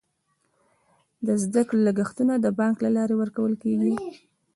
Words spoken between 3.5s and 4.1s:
کیږي.